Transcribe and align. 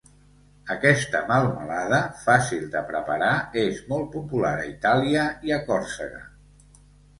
Aquesta 0.75 1.19
melmelada, 1.31 1.99
fàcil 2.21 2.65
de 2.77 2.81
preparar, 2.89 3.29
és 3.65 3.83
molt 3.93 4.11
popular 4.17 4.57
a 4.63 4.67
Itàlia 4.73 5.29
i 5.51 5.57
a 5.61 5.63
Còrsega. 5.71 6.27